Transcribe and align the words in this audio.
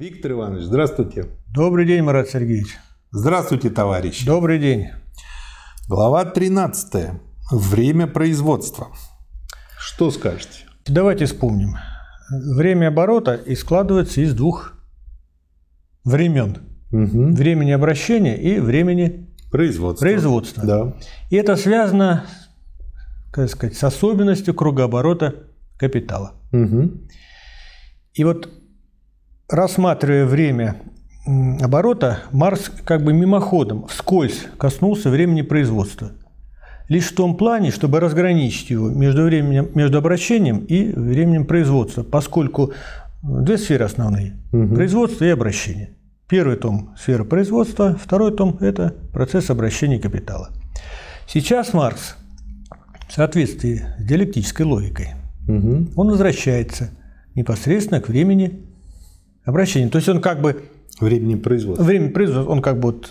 Виктор 0.00 0.32
Иванович, 0.32 0.62
здравствуйте. 0.62 1.26
Добрый 1.48 1.84
день, 1.84 2.00
Марат 2.00 2.30
Сергеевич. 2.30 2.78
Здравствуйте, 3.10 3.68
товарищи. 3.68 4.24
Добрый 4.24 4.58
день. 4.58 4.88
Глава 5.88 6.24
13. 6.24 7.20
Время 7.52 8.06
производства. 8.06 8.88
Что 9.78 10.10
скажете? 10.10 10.64
Давайте 10.86 11.26
вспомним. 11.26 11.76
Время 12.30 12.88
оборота 12.88 13.34
и 13.34 13.54
складывается 13.54 14.22
из 14.22 14.32
двух 14.32 14.72
времен. 16.06 16.56
Угу. 16.92 17.34
Времени 17.34 17.72
обращения 17.72 18.38
и 18.40 18.58
времени 18.58 19.28
Производство. 19.50 20.02
производства. 20.02 20.64
Да. 20.64 20.94
И 21.28 21.36
это 21.36 21.56
связано, 21.56 22.24
как 23.30 23.50
сказать, 23.50 23.76
с 23.76 23.84
особенностью 23.84 24.54
кругооборота 24.54 25.34
капитала. 25.76 26.40
Угу. 26.52 26.90
И 28.14 28.24
вот 28.24 28.48
рассматривая 29.50 30.26
время 30.26 30.76
оборота, 31.60 32.20
Марс 32.32 32.70
как 32.84 33.02
бы 33.04 33.12
мимоходом, 33.12 33.86
вскользь 33.86 34.46
коснулся 34.58 35.10
времени 35.10 35.42
производства. 35.42 36.12
Лишь 36.88 37.06
в 37.12 37.14
том 37.14 37.36
плане, 37.36 37.70
чтобы 37.70 38.00
разграничить 38.00 38.70
его 38.70 38.88
между, 38.88 39.24
временем, 39.24 39.68
между 39.74 39.98
обращением 39.98 40.58
и 40.58 40.92
временем 40.92 41.44
производства, 41.44 42.02
поскольку 42.02 42.72
две 43.22 43.58
сферы 43.58 43.84
основные 43.84 44.40
Мгм.– 44.50 44.74
производство 44.76 45.24
и 45.24 45.28
обращение. 45.28 45.90
Первый 46.28 46.56
том– 46.56 46.94
сфера 46.98 47.24
производства, 47.24 47.96
второй 48.02 48.34
том– 48.34 48.56
это 48.60 48.94
процесс 49.12 49.50
обращения 49.50 50.00
капитала. 50.00 50.50
Сейчас 51.28 51.72
Маркс 51.74 52.16
в 53.08 53.12
соответствии 53.12 53.82
с 53.98 54.04
диалектической 54.04 54.66
логикой 54.66 55.10
Угу. 55.46 55.92
он 55.96 56.10
возвращается 56.10 56.90
непосредственно 57.34 58.00
к 58.00 58.08
времени 58.08 58.64
обращения. 59.50 59.88
То 59.88 59.98
есть 59.98 60.08
он 60.08 60.20
как 60.20 60.40
бы 60.40 60.62
Времени 61.00 61.34
производства. 61.34 61.84
время 61.84 62.10
производства, 62.10 62.50
он 62.50 62.62
как 62.62 62.78
бы 62.80 62.92
вот 62.92 63.10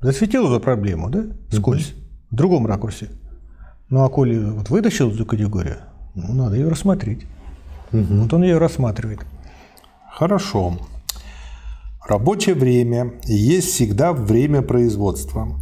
засветил 0.00 0.50
эту 0.50 0.60
проблему, 0.60 1.10
да, 1.10 1.24
скользь, 1.50 1.94
в 2.30 2.34
другом 2.34 2.66
ракурсе. 2.66 3.08
Ну 3.88 4.04
а 4.04 4.08
коли 4.08 4.38
вот 4.38 4.70
вытащил 4.70 5.10
эту 5.10 5.26
категорию, 5.26 5.78
ну, 6.14 6.32
надо 6.32 6.56
ее 6.56 6.68
рассмотреть. 6.68 7.26
Вот 7.90 8.32
он 8.32 8.42
ее 8.42 8.58
рассматривает. 8.58 9.20
Хорошо. 10.10 10.78
Рабочее 12.08 12.54
время 12.54 13.12
есть 13.24 13.68
всегда 13.68 14.12
время 14.12 14.62
производства, 14.62 15.60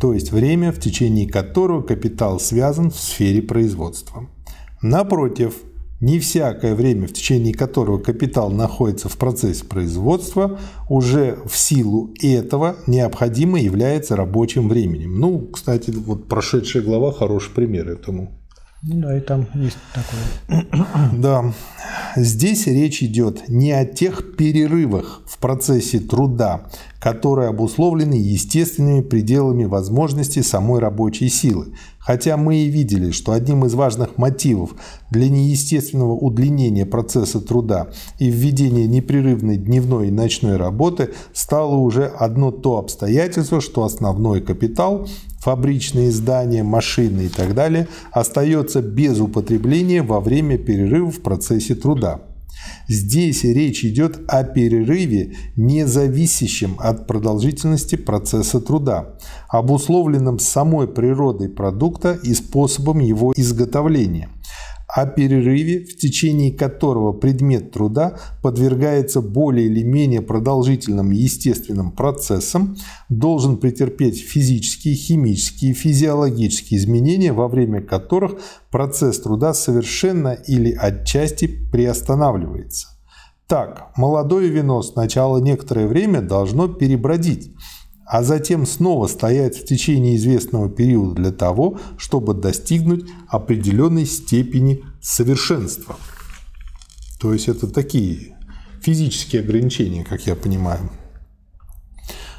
то 0.00 0.12
есть 0.12 0.32
время, 0.32 0.70
в 0.70 0.80
течение 0.80 1.28
которого 1.28 1.82
капитал 1.82 2.40
связан 2.40 2.90
в 2.90 2.96
сфере 2.96 3.42
производства. 3.42 4.26
Напротив, 4.82 5.54
не 6.00 6.20
всякое 6.20 6.74
время, 6.74 7.08
в 7.08 7.12
течение 7.12 7.52
которого 7.52 7.98
капитал 7.98 8.50
находится 8.50 9.08
в 9.08 9.16
процессе 9.16 9.64
производства, 9.64 10.58
уже 10.88 11.38
в 11.46 11.56
силу 11.56 12.14
этого 12.22 12.76
необходимо 12.86 13.60
является 13.60 14.16
рабочим 14.16 14.68
временем. 14.68 15.18
Ну, 15.18 15.48
кстати, 15.52 15.90
вот 15.90 16.28
прошедшая 16.28 16.82
глава 16.82 17.12
хороший 17.12 17.52
пример 17.52 17.88
этому. 17.88 18.37
Ну 18.82 19.00
да, 19.00 19.16
и 19.16 19.20
там 19.20 19.46
есть 19.54 19.76
такое. 19.92 20.64
Да, 21.12 21.52
здесь 22.16 22.66
речь 22.68 23.02
идет 23.02 23.48
не 23.48 23.72
о 23.72 23.84
тех 23.84 24.36
перерывах 24.36 25.22
в 25.26 25.38
процессе 25.38 25.98
труда, 25.98 26.68
которые 27.00 27.48
обусловлены 27.48 28.14
естественными 28.14 29.00
пределами 29.00 29.64
возможностей 29.64 30.42
самой 30.42 30.80
рабочей 30.80 31.28
силы. 31.28 31.74
Хотя 31.98 32.36
мы 32.36 32.56
и 32.58 32.68
видели, 32.68 33.10
что 33.10 33.32
одним 33.32 33.64
из 33.64 33.74
важных 33.74 34.16
мотивов 34.16 34.70
для 35.10 35.28
неестественного 35.28 36.12
удлинения 36.12 36.86
процесса 36.86 37.40
труда 37.40 37.88
и 38.18 38.30
введения 38.30 38.86
непрерывной 38.86 39.56
дневной 39.56 40.08
и 40.08 40.12
ночной 40.12 40.56
работы 40.56 41.10
стало 41.34 41.74
уже 41.74 42.06
одно 42.06 42.52
то 42.52 42.78
обстоятельство, 42.78 43.60
что 43.60 43.84
основной 43.84 44.40
капитал 44.40 45.08
фабричные 45.40 46.10
здания, 46.10 46.62
машины 46.62 47.22
и 47.22 47.28
так 47.28 47.54
далее, 47.54 47.88
остается 48.12 48.82
без 48.82 49.20
употребления 49.20 50.02
во 50.02 50.20
время 50.20 50.58
перерыва 50.58 51.10
в 51.10 51.20
процессе 51.20 51.74
труда. 51.74 52.22
Здесь 52.88 53.44
речь 53.44 53.84
идет 53.84 54.20
о 54.28 54.42
перерыве, 54.42 55.36
не 55.56 55.86
зависящем 55.86 56.76
от 56.78 57.06
продолжительности 57.06 57.96
процесса 57.96 58.60
труда, 58.60 59.16
обусловленном 59.48 60.38
самой 60.38 60.88
природой 60.88 61.48
продукта 61.48 62.18
и 62.22 62.34
способом 62.34 62.98
его 62.98 63.32
изготовления 63.36 64.28
о 65.00 65.06
перерыве, 65.06 65.84
в 65.84 65.96
течение 65.96 66.52
которого 66.52 67.12
предмет 67.12 67.70
труда 67.70 68.18
подвергается 68.42 69.20
более 69.20 69.66
или 69.66 69.84
менее 69.84 70.22
продолжительным 70.22 71.12
естественным 71.12 71.92
процессам, 71.92 72.76
должен 73.08 73.58
претерпеть 73.58 74.20
физические, 74.20 74.96
химические, 74.96 75.72
физиологические 75.72 76.80
изменения, 76.80 77.32
во 77.32 77.46
время 77.46 77.80
которых 77.80 78.40
процесс 78.72 79.20
труда 79.20 79.54
совершенно 79.54 80.32
или 80.32 80.72
отчасти 80.72 81.46
приостанавливается. 81.46 82.88
Так, 83.46 83.92
молодое 83.96 84.48
вино 84.48 84.82
сначала 84.82 85.38
некоторое 85.38 85.86
время 85.86 86.22
должно 86.22 86.66
перебродить, 86.66 87.54
а 88.08 88.22
затем 88.22 88.64
снова 88.66 89.06
стоять 89.06 89.56
в 89.56 89.64
течение 89.66 90.16
известного 90.16 90.70
периода 90.70 91.14
для 91.14 91.30
того, 91.30 91.78
чтобы 91.98 92.32
достигнуть 92.32 93.04
определенной 93.28 94.06
степени 94.06 94.82
совершенства. 95.00 95.96
То 97.20 97.34
есть 97.34 97.48
это 97.48 97.68
такие 97.68 98.36
физические 98.80 99.42
ограничения, 99.42 100.04
как 100.04 100.26
я 100.26 100.34
понимаю. 100.34 100.90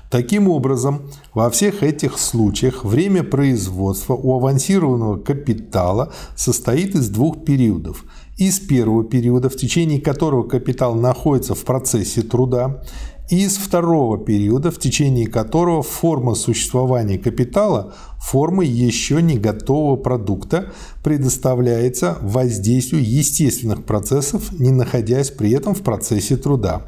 Таким 0.09 0.49
образом, 0.49 1.03
во 1.35 1.51
всех 1.51 1.83
этих 1.83 2.17
случаях 2.17 2.83
время 2.83 3.21
производства 3.23 4.15
у 4.15 4.37
авансированного 4.37 5.17
капитала 5.17 6.11
состоит 6.35 6.95
из 6.95 7.09
двух 7.09 7.45
периодов. 7.45 8.05
Из 8.39 8.59
первого 8.59 9.03
периода, 9.03 9.49
в 9.49 9.55
течение 9.55 10.01
которого 10.01 10.47
капитал 10.47 10.95
находится 10.95 11.53
в 11.53 11.63
процессе 11.63 12.23
труда, 12.23 12.81
из 13.29 13.57
второго 13.57 14.17
периода, 14.17 14.71
в 14.71 14.79
течение 14.79 15.27
которого 15.27 15.83
форма 15.83 16.35
существования 16.35 17.17
капитала, 17.17 17.93
формы 18.19 18.65
еще 18.65 19.21
не 19.21 19.37
готового 19.37 19.95
продукта, 19.95 20.73
предоставляется 21.03 22.17
воздействию 22.21 23.03
естественных 23.03 23.85
процессов, 23.85 24.51
не 24.59 24.71
находясь 24.71 25.29
при 25.29 25.51
этом 25.51 25.75
в 25.75 25.81
процессе 25.81 26.37
труда. 26.37 26.87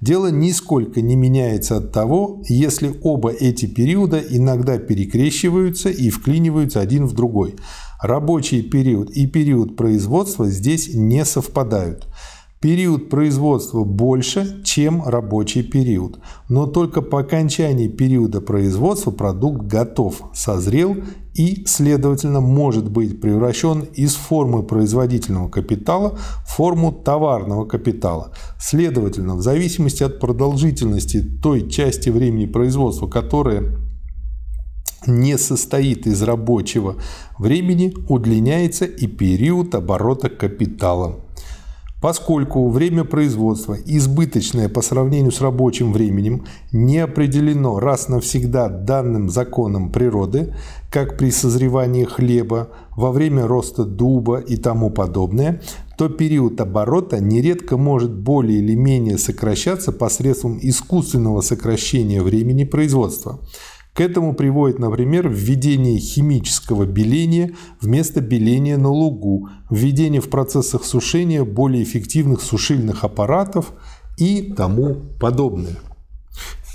Дело 0.00 0.28
нисколько 0.28 1.02
не 1.02 1.16
меняется 1.16 1.76
от 1.76 1.92
того, 1.92 2.42
если 2.48 2.94
оба 3.02 3.30
эти 3.30 3.66
периода 3.66 4.18
иногда 4.18 4.78
перекрещиваются 4.78 5.90
и 5.90 6.08
вклиниваются 6.08 6.80
один 6.80 7.06
в 7.06 7.12
другой. 7.12 7.56
Рабочий 8.00 8.62
период 8.62 9.10
и 9.10 9.26
период 9.26 9.76
производства 9.76 10.48
здесь 10.48 10.94
не 10.94 11.24
совпадают. 11.26 12.06
Период 12.62 13.08
производства 13.08 13.84
больше, 13.84 14.62
чем 14.64 15.02
рабочий 15.02 15.62
период, 15.62 16.20
но 16.50 16.66
только 16.66 17.00
по 17.00 17.20
окончании 17.20 17.88
периода 17.88 18.42
производства 18.42 19.10
продукт 19.10 19.62
готов, 19.62 20.20
созрел 20.34 20.94
и, 21.32 21.64
следовательно, 21.64 22.42
может 22.42 22.90
быть 22.90 23.18
превращен 23.18 23.80
из 23.94 24.14
формы 24.14 24.62
производительного 24.62 25.48
капитала 25.48 26.18
в 26.46 26.54
форму 26.54 26.92
товарного 26.92 27.64
капитала. 27.64 28.32
Следовательно, 28.60 29.36
в 29.36 29.40
зависимости 29.40 30.02
от 30.02 30.20
продолжительности 30.20 31.22
той 31.22 31.66
части 31.70 32.10
времени 32.10 32.44
производства, 32.44 33.06
которая 33.06 33.74
не 35.06 35.38
состоит 35.38 36.06
из 36.06 36.20
рабочего 36.20 36.96
времени, 37.38 37.94
удлиняется 38.06 38.84
и 38.84 39.06
период 39.06 39.74
оборота 39.74 40.28
капитала. 40.28 41.20
Поскольку 42.00 42.70
время 42.70 43.04
производства 43.04 43.74
избыточное 43.74 44.70
по 44.70 44.80
сравнению 44.80 45.32
с 45.32 45.40
рабочим 45.42 45.92
временем 45.92 46.46
не 46.72 46.98
определено 46.98 47.78
раз 47.78 48.08
навсегда 48.08 48.70
данным 48.70 49.28
законом 49.28 49.92
природы, 49.92 50.54
как 50.90 51.18
при 51.18 51.30
созревании 51.30 52.04
хлеба, 52.04 52.70
во 52.96 53.12
время 53.12 53.46
роста 53.46 53.84
дуба 53.84 54.38
и 54.38 54.56
тому 54.56 54.90
подобное, 54.90 55.60
то 55.98 56.08
период 56.08 56.58
оборота 56.60 57.20
нередко 57.20 57.76
может 57.76 58.12
более 58.12 58.60
или 58.60 58.74
менее 58.74 59.18
сокращаться 59.18 59.92
посредством 59.92 60.58
искусственного 60.62 61.42
сокращения 61.42 62.22
времени 62.22 62.64
производства. 62.64 63.40
К 64.00 64.02
этому 64.02 64.32
приводит, 64.32 64.78
например, 64.78 65.28
введение 65.28 65.98
химического 65.98 66.86
беления 66.86 67.52
вместо 67.82 68.22
беления 68.22 68.78
на 68.78 68.88
лугу, 68.88 69.50
введение 69.68 70.22
в 70.22 70.30
процессах 70.30 70.86
сушения 70.86 71.44
более 71.44 71.82
эффективных 71.82 72.40
сушильных 72.40 73.04
аппаратов 73.04 73.74
и 74.16 74.54
тому 74.56 74.94
подобное. 75.20 75.76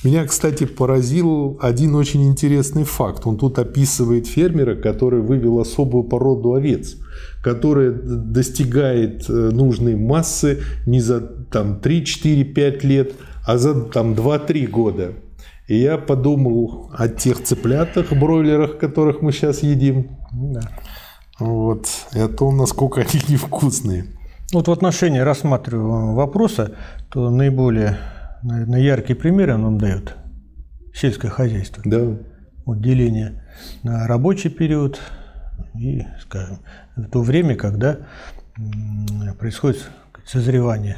Меня, 0.03 0.23
кстати, 0.25 0.67
поразил 0.67 1.57
один 1.63 1.95
очень 1.95 2.27
интересный 2.27 2.83
факт. 2.83 3.25
Он 3.25 3.39
тут 3.39 3.57
описывает 3.57 4.27
фермера, 4.27 4.75
который 4.75 5.21
вывел 5.21 5.59
особую 5.59 6.03
породу 6.03 6.53
овец, 6.53 6.95
которая 7.43 7.89
достигает 7.91 9.27
нужной 9.27 9.95
массы 9.95 10.59
не 10.85 10.99
за 10.99 11.21
там, 11.21 11.79
3, 11.79 12.05
4, 12.05 12.43
5 12.43 12.83
лет, 12.83 13.13
а 13.47 13.57
за 13.57 13.73
там 13.81 14.13
2-3 14.13 14.67
года. 14.67 15.13
И 15.67 15.77
я 15.77 15.97
подумал 15.97 16.91
о 16.93 17.07
тех 17.07 17.43
цыплятах, 17.43 18.11
бройлерах, 18.11 18.77
которых 18.77 19.21
мы 19.21 19.31
сейчас 19.31 19.63
едим. 19.63 20.17
Да. 20.31 20.61
Вот. 21.39 21.87
И 22.13 22.19
о 22.19 22.27
том, 22.27 22.57
насколько 22.57 23.01
они 23.01 23.21
невкусные. 23.27 24.05
Вот 24.53 24.67
в 24.67 24.71
отношении 24.71 25.19
рассматриваемого 25.19 26.15
вопроса, 26.15 26.75
то 27.09 27.29
наиболее 27.29 27.97
наверное, 28.45 28.79
яркий 28.79 29.15
пример 29.15 29.55
он 29.55 29.61
нам 29.63 29.77
дает 29.77 30.15
сельское 30.93 31.29
хозяйство. 31.29 31.81
Да. 31.85 32.17
Вот 32.65 32.81
деление 32.81 33.43
на 33.83 34.07
рабочий 34.07 34.49
период 34.49 34.99
и, 35.75 36.03
скажем, 36.21 36.59
в 36.95 37.09
то 37.09 37.21
время, 37.21 37.55
когда 37.55 37.99
происходит 39.39 39.89
созревание 40.25 40.97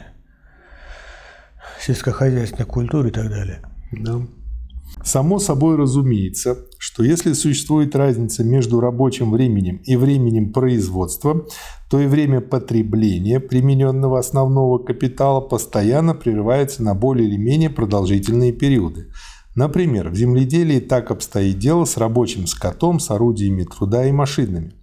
сельскохозяйственной 1.79 2.65
культуры 2.65 3.09
и 3.09 3.11
так 3.11 3.29
далее. 3.29 3.61
Да. 3.91 4.21
Само 5.04 5.39
собой 5.39 5.75
разумеется, 5.75 6.57
что 6.78 7.04
если 7.04 7.34
существует 7.34 7.95
разница 7.95 8.44
между 8.44 8.80
рабочим 8.80 9.31
временем 9.31 9.78
и 9.86 9.95
временем 9.95 10.51
производства, 10.51 11.45
то 11.89 12.00
и 12.00 12.07
время 12.07 12.42
потребления 12.42 13.39
примененного 13.39 14.19
основного 14.19 14.78
капитала 14.80 15.42
постоянно 15.42 16.13
прерывается 16.13 16.84
на 16.84 16.94
более 16.94 17.28
или 17.28 17.38
менее 17.38 17.69
продолжительные 17.69 18.51
периоды. 18.51 19.07
Например, 19.56 20.10
в 20.10 20.16
земледелии 20.16 20.80
так 20.80 21.10
обстоит 21.10 21.57
дело 21.57 21.86
с 21.86 21.98
рабочим 21.98 22.45
скотом, 22.45 23.00
с 23.00 23.10
орудиями 23.10 23.63
труда 23.63 24.06
и 24.06 24.12
машинами. 24.12 24.74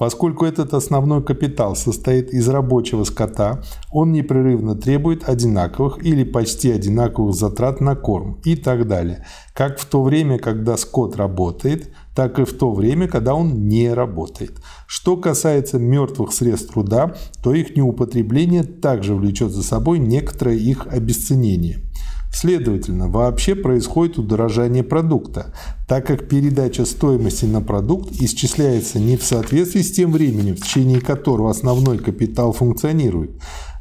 Поскольку 0.00 0.46
этот 0.46 0.72
основной 0.72 1.22
капитал 1.22 1.76
состоит 1.76 2.30
из 2.30 2.48
рабочего 2.48 3.04
скота, 3.04 3.60
он 3.92 4.12
непрерывно 4.12 4.74
требует 4.74 5.28
одинаковых 5.28 6.02
или 6.02 6.24
почти 6.24 6.70
одинаковых 6.70 7.34
затрат 7.34 7.82
на 7.82 7.96
корм 7.96 8.40
и 8.42 8.56
так 8.56 8.88
далее, 8.88 9.26
как 9.52 9.78
в 9.78 9.84
то 9.84 10.02
время, 10.02 10.38
когда 10.38 10.78
скот 10.78 11.16
работает, 11.16 11.90
так 12.14 12.38
и 12.38 12.46
в 12.46 12.52
то 12.54 12.72
время, 12.72 13.08
когда 13.08 13.34
он 13.34 13.68
не 13.68 13.92
работает. 13.92 14.52
Что 14.86 15.18
касается 15.18 15.78
мертвых 15.78 16.32
средств 16.32 16.72
труда, 16.72 17.14
то 17.42 17.52
их 17.52 17.76
неупотребление 17.76 18.62
также 18.62 19.14
влечет 19.14 19.52
за 19.52 19.62
собой 19.62 19.98
некоторое 19.98 20.56
их 20.56 20.86
обесценение. 20.86 21.82
Следовательно, 22.32 23.08
вообще 23.08 23.56
происходит 23.56 24.18
удорожание 24.18 24.84
продукта, 24.84 25.52
так 25.88 26.06
как 26.06 26.28
передача 26.28 26.84
стоимости 26.84 27.44
на 27.44 27.60
продукт 27.60 28.12
исчисляется 28.20 29.00
не 29.00 29.16
в 29.16 29.24
соответствии 29.24 29.82
с 29.82 29.90
тем 29.90 30.12
временем, 30.12 30.54
в 30.54 30.60
течение 30.60 31.00
которого 31.00 31.50
основной 31.50 31.98
капитал 31.98 32.52
функционирует, 32.52 33.32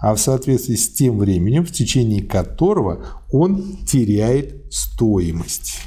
а 0.01 0.15
в 0.15 0.19
соответствии 0.19 0.75
с 0.75 0.91
тем 0.91 1.19
временем, 1.19 1.63
в 1.63 1.71
течение 1.71 2.23
которого 2.23 3.05
он 3.31 3.77
теряет 3.85 4.73
стоимость. 4.73 5.81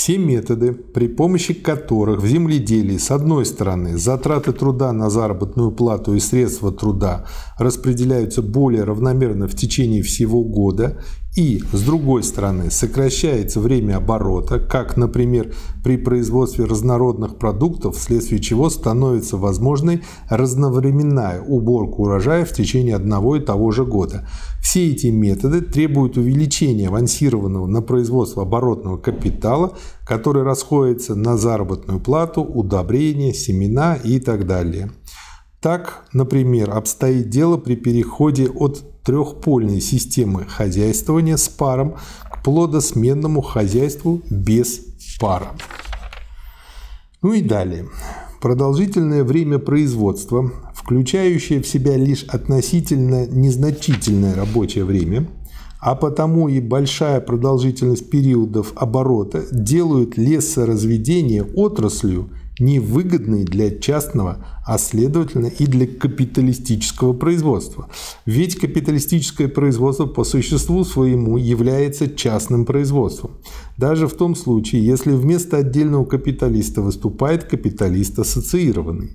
Все 0.00 0.16
методы, 0.16 0.72
при 0.72 1.08
помощи 1.08 1.52
которых 1.52 2.22
в 2.22 2.26
земледелии 2.26 2.96
с 2.96 3.10
одной 3.10 3.44
стороны 3.44 3.98
затраты 3.98 4.52
труда 4.52 4.94
на 4.94 5.10
заработную 5.10 5.72
плату 5.72 6.14
и 6.14 6.20
средства 6.20 6.72
труда 6.72 7.26
распределяются 7.58 8.40
более 8.40 8.84
равномерно 8.84 9.46
в 9.46 9.54
течение 9.54 10.02
всего 10.02 10.42
года 10.42 11.04
и, 11.36 11.62
с 11.72 11.82
другой 11.82 12.24
стороны, 12.24 12.70
сокращается 12.72 13.60
время 13.60 13.98
оборота, 13.98 14.58
как, 14.58 14.96
например, 14.96 15.54
при 15.84 15.96
производстве 15.96 16.64
разнородных 16.64 17.36
продуктов, 17.36 17.96
вследствие 17.96 18.40
чего 18.40 18.68
становится 18.68 19.36
возможной 19.36 20.02
разновременная 20.28 21.40
уборка 21.40 22.00
урожая 22.00 22.44
в 22.44 22.52
течение 22.52 22.96
одного 22.96 23.36
и 23.36 23.40
того 23.40 23.70
же 23.70 23.84
года. 23.84 24.28
Все 24.60 24.90
эти 24.90 25.06
методы 25.06 25.60
требуют 25.60 26.16
увеличения 26.16 26.88
авансированного 26.88 27.66
на 27.66 27.80
производство 27.80 28.42
оборотного 28.42 28.96
капитала, 28.96 29.76
который 30.04 30.42
расходится 30.42 31.14
на 31.14 31.36
заработную 31.36 32.00
плату, 32.00 32.42
удобрения, 32.42 33.32
семена 33.32 33.94
и 33.94 34.18
так 34.18 34.46
далее. 34.48 34.90
Так, 35.60 36.06
например, 36.14 36.70
обстоит 36.70 37.28
дело 37.28 37.58
при 37.58 37.76
переходе 37.76 38.48
от 38.48 39.02
трехпольной 39.02 39.82
системы 39.82 40.46
хозяйствования 40.46 41.36
с 41.36 41.50
паром 41.50 41.96
к 42.30 42.42
плодосменному 42.42 43.42
хозяйству 43.42 44.22
без 44.30 44.80
пара. 45.20 45.48
Ну 47.20 47.34
и 47.34 47.42
далее. 47.42 47.88
Продолжительное 48.40 49.22
время 49.22 49.58
производства, 49.58 50.50
включающее 50.74 51.60
в 51.60 51.68
себя 51.68 51.94
лишь 51.98 52.24
относительно 52.24 53.26
незначительное 53.26 54.34
рабочее 54.34 54.86
время, 54.86 55.28
а 55.78 55.94
потому 55.94 56.48
и 56.48 56.58
большая 56.60 57.20
продолжительность 57.20 58.08
периодов 58.08 58.72
оборота 58.76 59.44
делают 59.52 60.16
лесоразведение 60.16 61.44
отраслью, 61.44 62.30
невыгодные 62.60 63.44
для 63.44 63.70
частного, 63.70 64.46
а 64.66 64.78
следовательно 64.78 65.46
и 65.46 65.66
для 65.66 65.86
капиталистического 65.86 67.12
производства. 67.12 67.88
Ведь 68.26 68.56
капиталистическое 68.56 69.48
производство 69.48 70.06
по 70.06 70.24
существу 70.24 70.84
своему 70.84 71.38
является 71.38 72.08
частным 72.08 72.64
производством. 72.64 73.32
Даже 73.76 74.06
в 74.06 74.14
том 74.14 74.36
случае, 74.36 74.84
если 74.84 75.12
вместо 75.12 75.56
отдельного 75.56 76.04
капиталиста 76.04 76.82
выступает 76.82 77.44
капиталист 77.44 78.18
ассоциированный. 78.18 79.10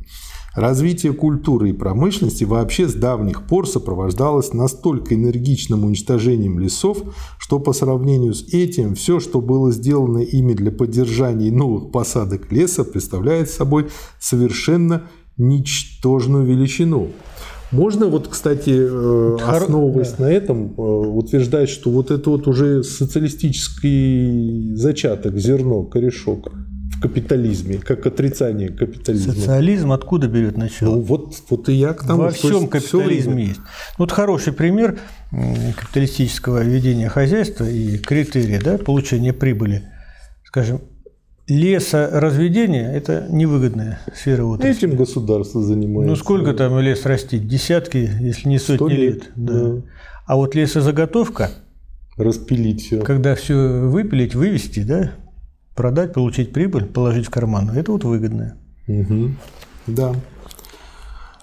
Развитие 0.56 1.12
культуры 1.12 1.72
и 1.72 1.74
промышленности 1.74 2.46
вообще 2.46 2.88
с 2.88 2.94
давних 2.94 3.46
пор 3.46 3.68
сопровождалось 3.68 4.54
настолько 4.54 5.14
энергичным 5.14 5.84
уничтожением 5.84 6.60
лесов, 6.60 7.04
что 7.38 7.60
по 7.60 7.74
сравнению 7.74 8.34
с 8.34 8.54
этим 8.54 8.96
все, 8.96 9.20
что 9.20 9.42
было 9.42 9.74
сделано 9.74 10.20
ими 10.20 10.54
для 10.54 10.72
поддержания 10.72 11.52
новых 11.52 11.92
посадок 11.92 12.54
леса, 12.54 12.86
представляет 12.86 13.50
собой 13.50 13.90
совершенно 14.18 15.04
ничтожную 15.38 16.46
величину. 16.46 17.10
Можно 17.72 18.06
вот, 18.08 18.30
кстати, 18.30 18.70
э, 18.70 19.38
основываясь 19.42 20.14
да. 20.14 20.26
на 20.26 20.32
этом, 20.32 20.74
э, 20.78 20.82
утверждать, 20.82 21.68
что 21.68 21.90
вот 21.90 22.12
это 22.12 22.30
вот 22.30 22.48
уже 22.48 22.84
социалистический 22.84 24.74
зачаток, 24.76 25.38
зерно, 25.38 25.84
корешок 25.84 26.50
капитализме, 27.08 27.78
как 27.78 28.06
отрицание 28.06 28.70
капитализма. 28.70 29.34
Социализм 29.34 29.92
откуда 29.92 30.28
берет 30.28 30.58
начало? 30.58 30.96
Ну, 30.96 31.02
вот, 31.02 31.36
вот 31.50 31.70
и 31.70 31.74
я 31.74 31.94
к 31.94 32.06
тому, 32.06 32.24
Во 32.24 32.32
всем 32.32 32.68
капитализме 32.68 33.46
есть. 33.46 33.60
Вот 33.98 34.12
хороший 34.12 34.54
пример 34.54 34.98
капиталистического 35.32 36.64
ведения 36.64 37.10
хозяйства 37.10 37.66
и 37.66 37.98
критерия 37.98 38.60
да, 38.60 38.78
получения 38.78 39.34
прибыли. 39.34 39.84
Скажем, 40.46 40.82
лесоразведение– 41.48 42.92
это 42.96 43.28
невыгодная 43.30 44.00
сфера 44.16 44.44
отрасли. 44.46 44.88
Этим 44.88 44.98
государство 44.98 45.62
занимается. 45.62 46.10
Ну, 46.10 46.16
сколько 46.16 46.54
там 46.54 46.80
лес 46.80 47.06
растить? 47.06 47.48
Десятки, 47.48 48.10
если 48.20 48.50
не 48.50 48.58
сотни 48.58 48.94
лет. 48.94 49.14
лет. 49.14 49.24
Да. 49.36 49.54
Да. 49.54 49.82
А 50.26 50.36
вот 50.38 50.56
лесозаготовка– 50.56 51.52
распилить 52.18 52.82
все. 52.82 53.02
Когда 53.02 53.36
все 53.36 53.56
выпилить, 53.56 54.36
вывести, 54.36 54.82
да, 54.82 55.12
продать, 55.76 56.14
получить 56.14 56.54
прибыль, 56.54 56.86
положить 56.86 57.28
в 57.28 57.30
карман. 57.30 57.70
Это 57.70 57.92
вот 57.92 58.04
выгодное. 58.04 58.58
Угу. 58.88 59.32
Да. 59.88 60.16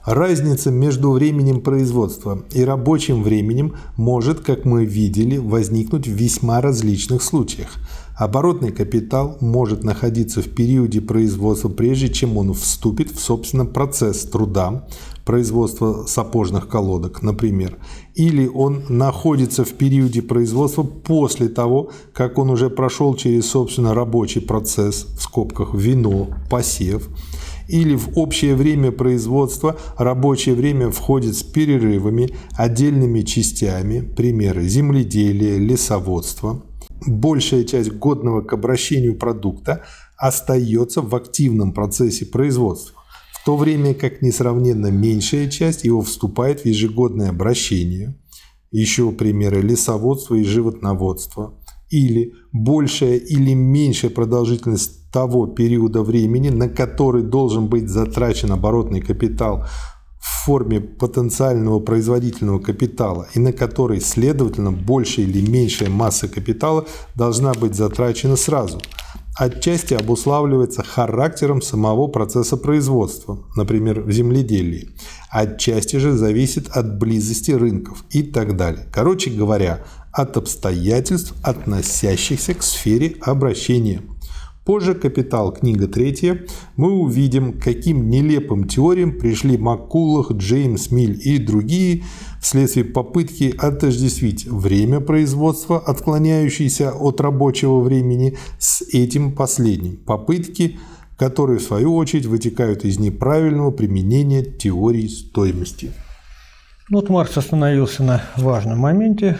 Разница 0.04 0.72
между 0.72 1.12
временем 1.12 1.60
производства 1.60 2.42
и 2.50 2.64
рабочим 2.64 3.22
временем 3.22 3.76
может, 3.96 4.40
как 4.40 4.64
мы 4.64 4.84
видели, 4.84 5.36
возникнуть 5.36 6.08
в 6.08 6.10
весьма 6.10 6.60
различных 6.60 7.22
случаях. 7.22 7.76
Оборотный 8.16 8.72
капитал 8.72 9.38
может 9.40 9.84
находиться 9.84 10.42
в 10.42 10.48
периоде 10.48 11.00
производства, 11.00 11.68
прежде 11.68 12.08
чем 12.08 12.36
он 12.36 12.52
вступит 12.52 13.10
в, 13.10 13.18
собственно, 13.18 13.64
процесс 13.64 14.22
труда, 14.24 14.86
производства 15.24 16.04
сапожных 16.06 16.68
колодок, 16.68 17.22
например, 17.22 17.78
или 18.14 18.46
он 18.46 18.82
находится 18.88 19.64
в 19.64 19.70
периоде 19.70 20.20
производства 20.20 20.82
после 20.82 21.48
того, 21.48 21.90
как 22.12 22.38
он 22.38 22.50
уже 22.50 22.70
прошел 22.70 23.14
через, 23.14 23.46
собственно, 23.46 23.94
рабочий 23.94 24.40
процесс, 24.40 25.06
в 25.16 25.22
скобках 25.22 25.74
вино, 25.74 26.28
посев, 26.50 27.08
или 27.68 27.94
в 27.94 28.18
общее 28.18 28.54
время 28.54 28.92
производства 28.92 29.76
рабочее 29.96 30.54
время 30.54 30.90
входит 30.90 31.36
с 31.36 31.42
перерывами, 31.42 32.30
отдельными 32.56 33.22
частями, 33.22 34.00
примеры 34.00 34.68
земледелия, 34.68 35.58
лесоводства. 35.58 36.62
Большая 37.06 37.64
часть 37.64 37.90
годного 37.92 38.42
к 38.42 38.52
обращению 38.52 39.16
продукта 39.18 39.82
остается 40.16 41.00
в 41.00 41.14
активном 41.14 41.72
процессе 41.72 42.26
производства, 42.26 43.00
в 43.32 43.44
то 43.44 43.56
время 43.56 43.94
как 43.94 44.22
несравненно 44.22 44.88
меньшая 44.88 45.50
часть 45.50 45.84
его 45.84 46.02
вступает 46.02 46.60
в 46.60 46.66
ежегодное 46.66 47.30
обращение. 47.30 48.14
Еще 48.70 49.10
примеры 49.12 49.62
лесоводства 49.62 50.34
и 50.36 50.44
животноводства. 50.44 51.54
Или 51.90 52.32
большая 52.52 53.16
или 53.16 53.52
меньшая 53.52 54.10
продолжительность 54.10 55.10
того 55.12 55.46
периода 55.46 56.02
времени, 56.02 56.48
на 56.48 56.68
который 56.68 57.22
должен 57.22 57.66
быть 57.66 57.88
затрачен 57.88 58.50
оборотный 58.52 59.02
капитал 59.02 59.66
в 60.22 60.44
форме 60.44 60.80
потенциального 60.80 61.80
производительного 61.80 62.60
капитала 62.60 63.26
и 63.34 63.40
на 63.40 63.52
который, 63.52 64.00
следовательно, 64.00 64.70
большая 64.70 65.26
или 65.26 65.44
меньшая 65.44 65.90
масса 65.90 66.28
капитала 66.28 66.86
должна 67.16 67.52
быть 67.54 67.74
затрачена 67.74 68.36
сразу, 68.36 68.80
отчасти 69.34 69.94
обуславливается 69.94 70.84
характером 70.84 71.60
самого 71.60 72.06
процесса 72.06 72.56
производства, 72.56 73.40
например, 73.56 74.02
в 74.02 74.12
земледелии, 74.12 74.90
отчасти 75.28 75.96
же 75.96 76.12
зависит 76.12 76.68
от 76.68 76.98
близости 76.98 77.50
рынков 77.50 78.04
и 78.10 78.22
так 78.22 78.56
далее. 78.56 78.86
Короче 78.92 79.30
говоря, 79.30 79.84
от 80.12 80.36
обстоятельств, 80.36 81.34
относящихся 81.42 82.54
к 82.54 82.62
сфере 82.62 83.16
обращения. 83.22 84.02
Позже 84.64 84.94
«Капитал», 84.94 85.52
книга 85.52 85.88
третья, 85.88 86.38
мы 86.76 86.92
увидим, 86.92 87.58
каким 87.58 88.08
нелепым 88.08 88.68
теориям 88.68 89.18
пришли 89.18 89.58
Маккулах, 89.58 90.30
Джеймс 90.30 90.92
Миль 90.92 91.20
и 91.20 91.38
другие 91.38 92.04
вследствие 92.40 92.84
попытки 92.84 93.52
отождествить 93.58 94.46
время 94.46 95.00
производства, 95.00 95.80
отклоняющееся 95.80 96.92
от 96.92 97.20
рабочего 97.20 97.80
времени, 97.80 98.38
с 98.60 98.82
этим 98.82 99.34
последним. 99.34 99.96
Попытки, 99.96 100.78
которые 101.18 101.58
в 101.58 101.62
свою 101.62 101.96
очередь 101.96 102.26
вытекают 102.26 102.84
из 102.84 103.00
неправильного 103.00 103.72
применения 103.72 104.44
теории 104.44 105.08
стоимости. 105.08 105.90
Вот 106.88 107.08
Маркс 107.08 107.36
остановился 107.36 108.04
на 108.04 108.22
важном 108.36 108.78
моменте. 108.78 109.38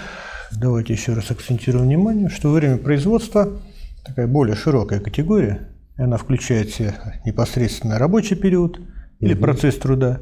Давайте 0.51 0.95
еще 0.95 1.13
раз 1.13 1.31
акцентируем 1.31 1.87
внимание, 1.87 2.29
что 2.29 2.51
время 2.51 2.79
производства– 2.79 3.53
такая 4.05 4.27
более 4.27 4.57
широкая 4.57 5.01
категория. 5.01 5.69
И 5.99 6.03
она 6.03 6.17
включает 6.17 6.71
в 6.71 6.75
себя 6.75 7.21
непосредственно 7.25 7.99
рабочий 7.99 8.35
период 8.35 8.81
или 9.21 9.35
угу. 9.35 9.43
процесс 9.43 9.77
труда, 9.77 10.21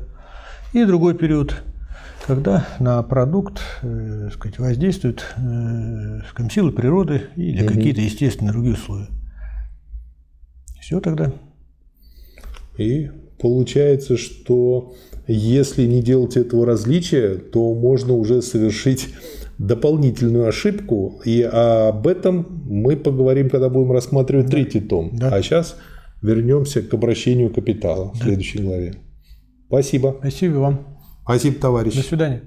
и 0.72 0.84
другой 0.84 1.14
период, 1.14 1.62
когда 2.26 2.66
на 2.78 3.02
продукт 3.02 3.60
э, 3.82 4.30
сказать, 4.32 4.58
воздействуют 4.58 5.24
э, 5.36 6.20
скажем, 6.30 6.50
силы 6.50 6.72
природы 6.72 7.22
или 7.36 7.64
угу. 7.64 7.74
какие-то 7.74 8.00
естественные 8.00 8.52
другие 8.52 8.74
условия. 8.74 9.08
Все 10.80 11.00
тогда. 11.00 11.32
И 12.76 13.10
получается, 13.38 14.16
что 14.16 14.94
если 15.26 15.86
не 15.86 16.02
делать 16.02 16.36
этого 16.36 16.66
различия, 16.66 17.36
то 17.36 17.74
можно 17.74 18.14
уже 18.14 18.42
совершить 18.42 19.14
дополнительную 19.60 20.48
ошибку, 20.48 21.20
и 21.24 21.42
об 21.42 22.06
этом 22.06 22.64
мы 22.66 22.96
поговорим, 22.96 23.50
когда 23.50 23.68
будем 23.68 23.92
рассматривать 23.92 24.46
да. 24.46 24.52
третий 24.52 24.80
том. 24.80 25.10
Да. 25.12 25.28
А 25.28 25.42
сейчас 25.42 25.76
вернемся 26.22 26.80
к 26.82 26.94
обращению 26.94 27.50
капитала 27.50 28.10
да. 28.14 28.20
в 28.20 28.22
следующей 28.22 28.60
главе. 28.60 28.94
Спасибо. 29.66 30.16
Спасибо 30.20 30.56
вам. 30.56 30.86
Спасибо, 31.24 31.60
товарищ. 31.60 31.94
До 31.94 32.02
свидания. 32.02 32.42